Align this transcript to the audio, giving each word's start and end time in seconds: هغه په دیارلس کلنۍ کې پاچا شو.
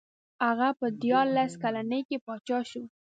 هغه 0.45 0.69
په 0.79 0.87
دیارلس 1.01 1.51
کلنۍ 1.63 2.01
کې 2.09 2.17
پاچا 2.25 2.59
شو. 2.69 2.83